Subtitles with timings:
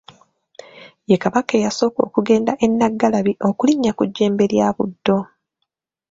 [1.09, 5.17] Ye Kabaka eyasooka okugenda e Naggalabi okulinnya ku jjembe lya Buddo.